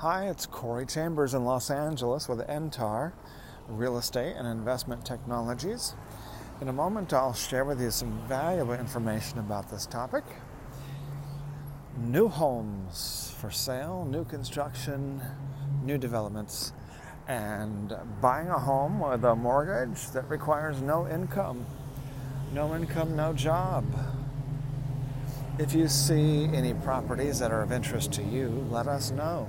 [0.00, 3.12] Hi, it's Corey Chambers in Los Angeles with Entar
[3.66, 5.94] Real Estate and Investment Technologies.
[6.60, 10.22] In a moment, I'll share with you some valuable information about this topic.
[11.96, 15.22] New homes for sale, new construction,
[15.82, 16.74] new developments,
[17.26, 21.64] and buying a home with a mortgage that requires no income.
[22.52, 23.86] No income, no job.
[25.58, 29.48] If you see any properties that are of interest to you, let us know.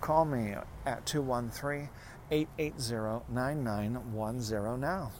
[0.00, 0.54] call me
[0.86, 1.88] at 213
[2.30, 5.12] 880 9910 now.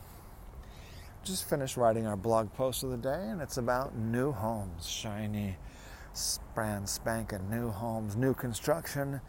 [1.22, 5.56] Just finished writing our blog post of the day, and it's about new homes, shiny,
[6.55, 9.20] brand spanking new homes, new construction,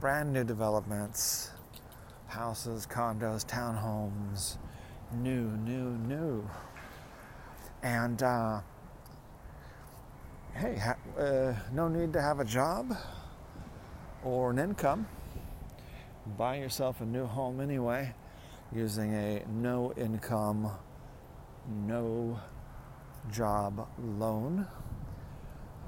[0.00, 1.50] brand new developments,
[2.26, 4.58] houses, condos, townhomes,
[5.12, 6.48] new, new, new.
[7.82, 8.60] And uh,
[10.54, 12.94] hey, ha- uh, no need to have a job
[14.24, 15.06] or an income.
[16.38, 18.14] Buy yourself a new home anyway
[18.74, 20.70] using a no income,
[21.68, 22.40] no
[23.30, 24.66] job loan.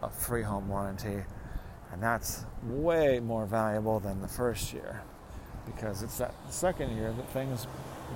[0.02, 1.24] of free home warranty.
[1.92, 5.02] And that's way more valuable than the first year
[5.66, 7.66] because it's that second year that things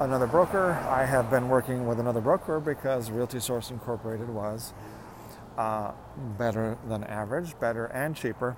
[0.00, 0.70] another broker.
[0.88, 4.72] I have been working with another broker because Realty Source Incorporated was
[5.58, 5.92] uh,
[6.38, 8.56] better than average, better and cheaper,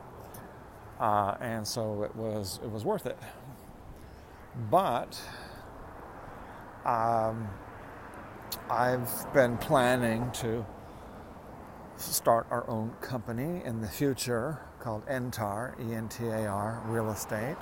[1.01, 3.19] uh, and so it was it was worth it.
[4.71, 5.21] But
[6.85, 7.49] um,
[8.71, 10.65] I've been planning to
[11.99, 17.11] start our own company in the future called Entar, E N T A R, Real
[17.11, 17.57] Estate,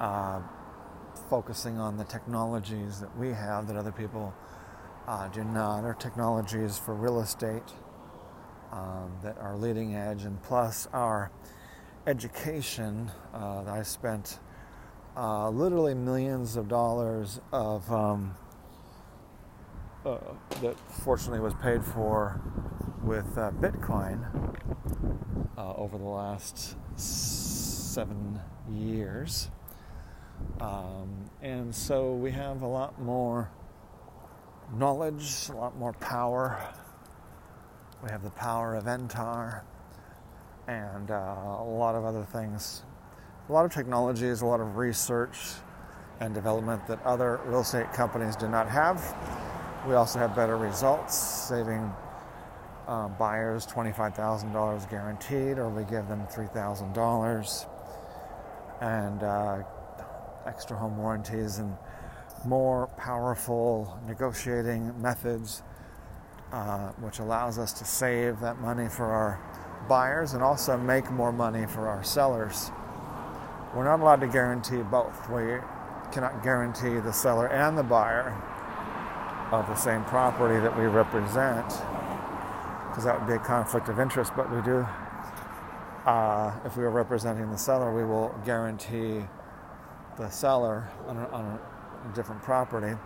[0.00, 0.40] uh,
[1.28, 4.34] focusing on the technologies that we have that other people
[5.06, 7.62] uh, do not, or technologies for real estate
[8.72, 11.30] um, that are leading edge, and plus our
[12.06, 13.10] education.
[13.32, 14.38] Uh, I spent
[15.16, 18.34] uh, literally millions of dollars of um,
[20.04, 20.18] uh,
[20.60, 22.40] that fortunately was paid for
[23.04, 24.24] with uh, Bitcoin
[25.58, 28.40] uh, over the last seven
[28.70, 29.50] years.
[30.60, 33.50] Um, and so we have a lot more
[34.74, 36.58] knowledge, a lot more power.
[38.02, 39.62] We have the power of Entar
[40.66, 42.84] and uh, a lot of other things.
[43.50, 45.38] A lot of technologies, a lot of research
[46.20, 49.14] and development that other real estate companies do not have.
[49.86, 51.92] We also have better results, saving
[52.86, 57.66] uh, buyers $25,000 guaranteed, or we give them $3,000,
[58.80, 59.62] and uh,
[60.46, 61.74] extra home warranties and
[62.44, 65.62] more powerful negotiating methods,
[66.52, 69.40] uh, which allows us to save that money for our
[69.88, 72.70] buyers and also make more money for our sellers.
[73.74, 75.28] We're not allowed to guarantee both.
[75.28, 75.58] We
[76.12, 78.32] cannot guarantee the seller and the buyer
[79.50, 81.66] of the same property that we represent
[82.94, 84.30] because that would be a conflict of interest.
[84.36, 84.86] But we do,
[86.06, 89.24] uh, if we are representing the seller, we will guarantee
[90.16, 92.96] the seller on a, on a different property.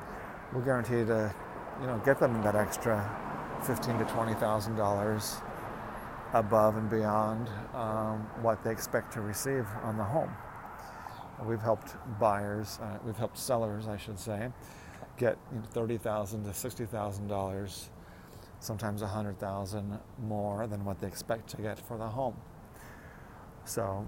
[0.53, 1.35] We'll guarantee to,
[1.81, 3.03] you know, get them that extra
[3.63, 5.37] fifteen to twenty thousand dollars
[6.35, 10.31] above and beyond um, what they expect to receive on the home.
[11.47, 14.51] We've helped buyers, uh, we've helped sellers, I should say,
[15.17, 15.39] get
[15.71, 17.89] thirty thousand to sixty thousand dollars
[18.61, 22.37] sometimes a hundred thousand more than what they expect to get for the home.
[23.65, 24.07] So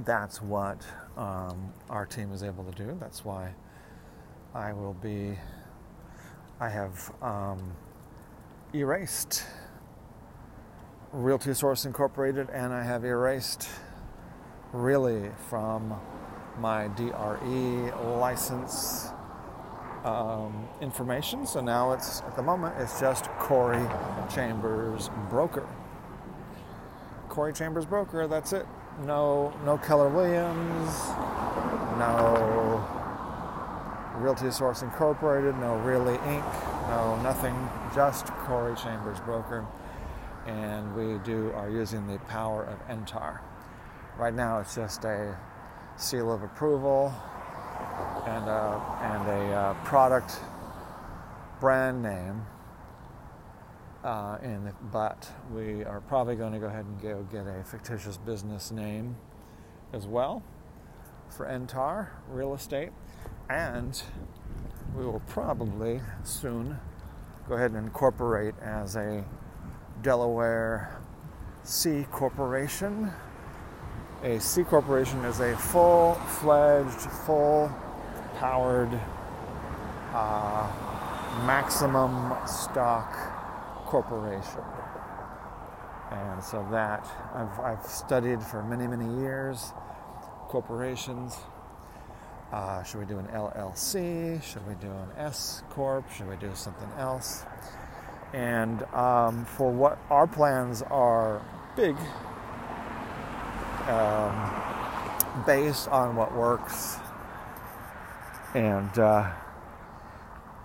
[0.00, 0.84] that's what
[1.16, 2.96] um, our team is able to do.
[3.00, 3.54] That's why
[4.54, 5.38] I will be.
[6.60, 7.72] I have um,
[8.74, 9.44] erased
[11.12, 13.68] Realty Source Incorporated, and I have erased
[14.72, 15.94] Reali from
[16.58, 19.10] my DRE license
[20.04, 21.46] um, information.
[21.46, 23.84] So now it's at the moment it's just Corey
[24.32, 25.66] Chambers Broker.
[27.28, 28.28] Corey Chambers Broker.
[28.28, 28.66] That's it.
[29.04, 30.90] No, no Keller Williams.
[31.98, 32.84] No
[34.16, 35.56] Realty Source Incorporated.
[35.56, 36.88] No Reali Inc.
[36.88, 37.56] No nothing.
[37.94, 39.66] Just Corey Chambers Broker.
[40.46, 43.40] And we do are using the power of Entar.
[44.18, 45.36] Right now, it's just a
[45.96, 47.12] seal of approval
[48.34, 50.40] and a, and a uh, product
[51.60, 52.42] brand name.
[54.02, 58.18] Uh, and but we are probably going to go ahead and go get a fictitious
[58.18, 59.16] business name
[59.94, 60.42] as well
[61.30, 62.90] for Entar Real Estate,
[63.48, 64.02] and
[64.94, 66.78] we will probably soon
[67.48, 69.24] go ahead and incorporate as a
[70.02, 71.00] Delaware
[71.62, 73.10] C corporation.
[74.22, 77.72] A C corporation is a full fledged, full
[78.38, 79.00] powered,
[80.12, 80.70] uh,
[81.46, 83.12] maximum stock
[83.86, 84.62] corporation.
[86.10, 89.72] And so that I've, I've studied for many, many years
[90.48, 91.36] corporations.
[92.52, 94.40] Uh, should we do an LLC?
[94.42, 96.08] Should we do an S Corp?
[96.12, 97.44] Should we do something else?
[98.32, 101.42] And um, for what our plans are
[101.74, 101.96] big,
[103.88, 106.98] um, based on what works
[108.54, 109.30] and uh,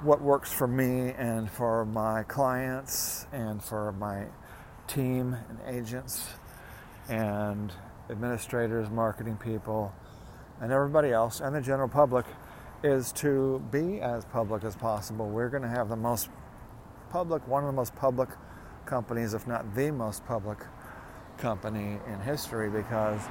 [0.01, 4.25] what works for me and for my clients and for my
[4.87, 6.29] team and agents
[7.09, 7.73] and
[8.09, 9.93] administrators, marketing people,
[10.61, 12.25] and everybody else, and the general public
[12.83, 15.27] is to be as public as possible.
[15.27, 16.29] We're going to have the most
[17.09, 18.29] public, one of the most public
[18.85, 20.59] companies, if not the most public
[21.37, 23.21] company in history, because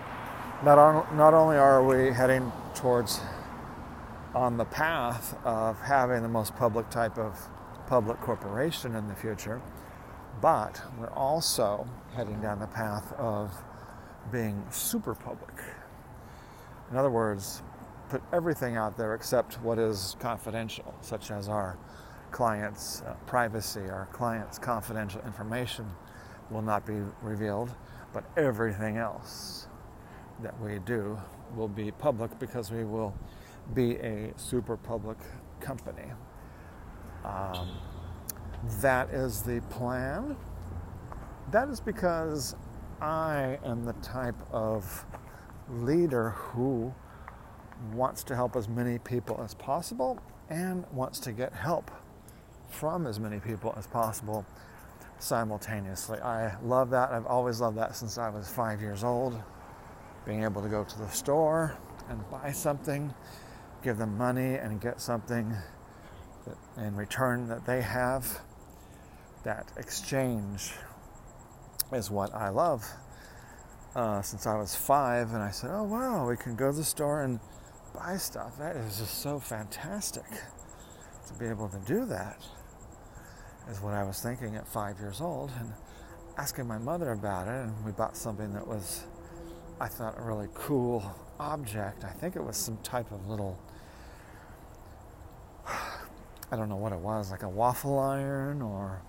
[0.64, 3.20] not, on, not only are we heading towards
[4.34, 7.38] on the path of having the most public type of
[7.86, 9.60] public corporation in the future,
[10.40, 13.52] but we're also heading down the path of
[14.30, 15.54] being super public.
[16.90, 17.62] In other words,
[18.08, 21.78] put everything out there except what is confidential, such as our
[22.30, 25.86] clients' uh, privacy, our clients' confidential information
[26.50, 27.70] will not be revealed,
[28.12, 29.66] but everything else
[30.42, 31.18] that we do
[31.56, 33.14] will be public because we will
[33.74, 35.18] be a super public
[35.60, 36.10] company.
[37.24, 37.68] Um,
[38.80, 40.36] that is the plan.
[41.50, 42.54] That is because
[43.00, 45.06] I am the type of
[45.70, 46.92] leader who
[47.92, 50.18] wants to help as many people as possible
[50.50, 51.90] and wants to get help
[52.68, 54.44] from as many people as possible
[55.18, 56.18] simultaneously.
[56.20, 57.10] I love that.
[57.10, 59.40] I've always loved that since I was five years old.
[60.26, 61.76] Being able to go to the store
[62.08, 63.12] and buy something,
[63.82, 65.54] give them money, and get something
[66.46, 68.40] that, in return that they have.
[69.44, 70.72] That exchange
[71.92, 72.84] is what I love.
[73.94, 76.84] Uh, since I was five, and I said, "Oh wow, we can go to the
[76.84, 77.40] store and
[77.94, 78.58] buy stuff.
[78.58, 80.26] That is just so fantastic
[81.28, 82.44] to be able to do that.
[83.70, 85.72] Is what I was thinking at five years old, and
[86.36, 89.04] asking my mother about it, and we bought something that was,
[89.80, 91.04] I thought, a really cool
[91.38, 92.04] object.
[92.04, 93.58] I think it was some type of little
[96.50, 99.02] I don't know what it was, like a waffle iron or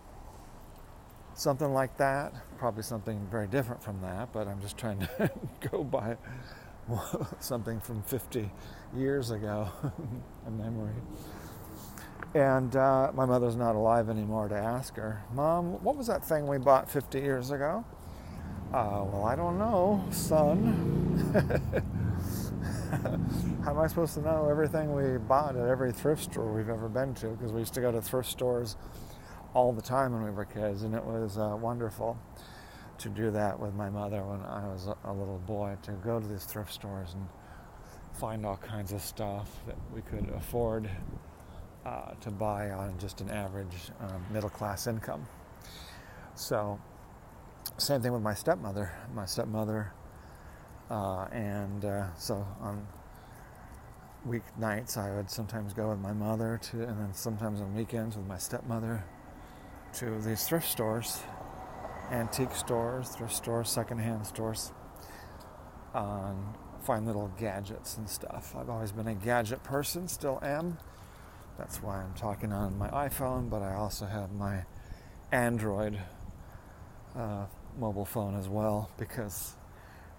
[1.36, 2.34] something like that.
[2.58, 5.32] Probably something very different from that, but I'm just trying to
[5.72, 6.18] go by
[7.40, 8.52] something from 50
[8.96, 9.70] years ago,
[10.48, 10.96] a memory.
[12.36, 16.46] And uh, my mother's not alive anymore to ask her, Mom, what was that thing
[16.46, 17.86] we bought 50 years ago?
[18.74, 21.34] Uh, well, I don't know, son.
[23.64, 26.88] How am I supposed to know everything we bought at every thrift store we've ever
[26.88, 27.30] been to?
[27.30, 28.76] Because we used to go to thrift stores
[29.56, 32.16] all the time when we were kids, and it was uh, wonderful
[33.00, 36.28] to do that with my mother when I was a, little boy to go to
[36.28, 37.28] these thrift stores and
[38.14, 40.88] find all kinds of stuff that we could afford
[41.88, 45.26] uh, to buy on just an average um, middle class income.
[46.36, 46.80] So,
[47.80, 48.92] same thing with my stepmother.
[49.14, 49.94] My stepmother
[50.90, 52.88] uh, and uh, so on
[54.28, 58.28] weeknights, I would sometimes go with my mother to, and then sometimes on weekends with
[58.28, 59.04] my stepmother
[59.94, 61.22] to these thrift stores,
[62.12, 64.74] antique stores, thrift stores, secondhand stores,
[66.82, 68.56] find little gadgets and stuff.
[68.58, 70.78] I've always been a gadget person, still am.
[71.58, 74.66] That's why I'm talking on my iPhone, but I also have my
[75.32, 76.00] Android
[77.16, 77.46] uh,
[77.80, 79.56] mobile phone as well because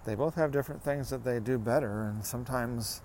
[0.05, 3.03] they both have different things that they do better, and sometimes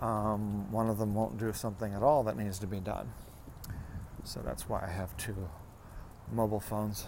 [0.00, 3.12] um, one of them won't do something at all that needs to be done.
[4.24, 5.48] So that's why I have two
[6.30, 7.06] mobile phones.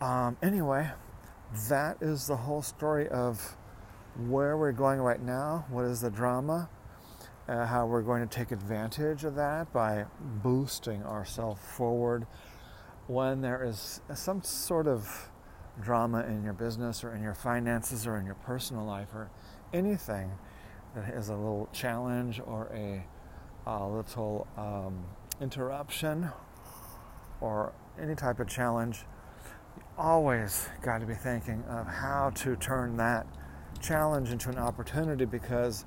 [0.00, 0.90] Um, anyway,
[1.68, 3.56] that is the whole story of
[4.28, 5.64] where we're going right now.
[5.70, 6.68] What is the drama?
[7.48, 10.04] Uh, how we're going to take advantage of that by
[10.42, 12.26] boosting ourselves forward
[13.06, 15.30] when there is some sort of
[15.80, 19.30] drama in your business or in your finances or in your personal life or
[19.72, 20.30] anything
[20.94, 23.04] that is a little challenge or a,
[23.68, 25.04] a little um,
[25.40, 26.28] interruption
[27.40, 29.04] or any type of challenge,
[29.76, 33.26] you always got to be thinking of how to turn that
[33.80, 35.84] challenge into an opportunity because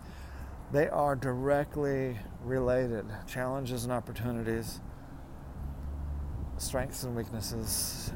[0.72, 3.06] they are directly related.
[3.28, 4.82] Challenges and opportunities,
[6.58, 8.12] strengths and weaknesses,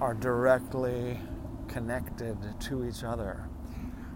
[0.00, 1.20] are directly
[1.68, 3.48] connected to each other.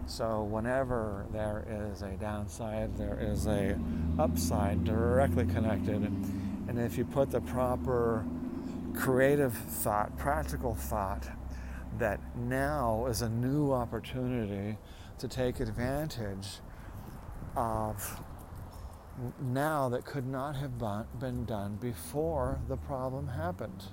[0.07, 3.79] So whenever there is a downside, there is a
[4.19, 6.03] upside directly connected.
[6.69, 8.25] And if you put the proper
[8.95, 11.29] creative thought, practical thought,
[11.99, 14.79] that now is a new opportunity
[15.19, 16.61] to take advantage
[17.57, 18.23] of
[19.41, 20.79] now that could not have
[21.19, 23.85] been done before the problem happened.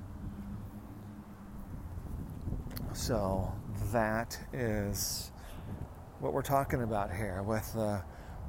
[2.93, 3.53] So
[3.91, 5.31] that is
[6.19, 8.03] what we're talking about here with the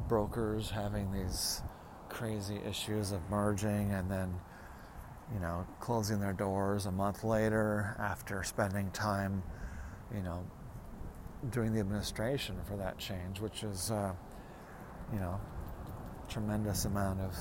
[0.09, 1.62] brokers having these
[2.09, 4.35] crazy issues of merging and then
[5.33, 9.43] you know closing their doors a month later after spending time
[10.14, 10.45] you know
[11.50, 14.12] doing the administration for that change which is uh,
[15.12, 15.41] you know
[16.32, 17.36] tremendous amount of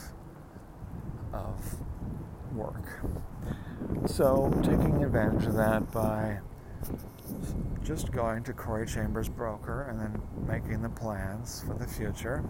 [1.33, 1.75] of
[2.53, 2.99] work
[4.05, 6.37] so taking advantage of that by
[7.81, 12.43] just going to Corey Chambers Broker and then making the plans for the future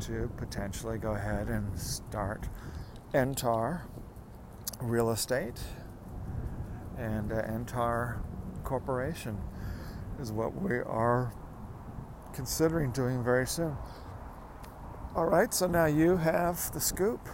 [0.00, 2.48] to potentially go ahead and start
[3.12, 3.82] Entar
[4.80, 5.62] Real Estate
[6.98, 8.18] and uh, Entar
[8.64, 9.38] Corporation
[10.20, 11.32] is what we are
[12.32, 13.76] considering doing very soon.
[15.16, 17.28] All right, so now you have the scoop.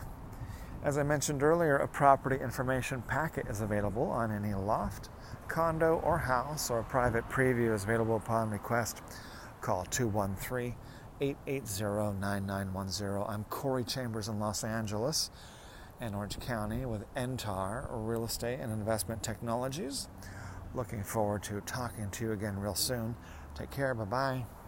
[0.84, 5.08] As I mentioned earlier, a property information packet is available on any loft,
[5.48, 9.00] condo, or house, or a private preview is available upon request.
[9.62, 10.74] Call 213
[11.22, 13.24] 880 9910.
[13.26, 15.30] I'm Corey Chambers in Los Angeles
[16.02, 20.10] and Orange County with Entar Real Estate and Investment Technologies.
[20.74, 23.16] Looking forward to talking to you again real soon.
[23.54, 23.94] Take care.
[23.94, 24.59] Bye bye.